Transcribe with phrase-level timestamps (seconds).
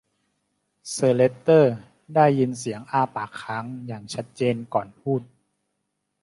[0.91, 1.75] เซอร์เลสเตอร์
[2.15, 5.21] ได้ยินเสียงอ้าปากค้างอย่างชัดเจนก่อนพูด